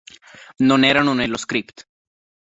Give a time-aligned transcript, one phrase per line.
[0.65, 1.85] Non erano nello script.